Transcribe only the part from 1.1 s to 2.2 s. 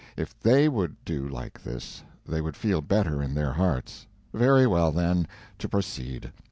like this,